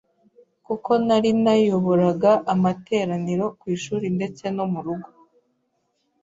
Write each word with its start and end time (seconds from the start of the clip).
kuko 0.65 0.91
nari 1.07 1.31
nayoboraga 1.43 2.31
amateraniro 2.53 3.45
ku 3.59 3.65
ishuri 3.75 4.05
ndetse 4.17 4.43
no 4.55 4.65
mu 4.71 4.79
rugo, 4.85 5.09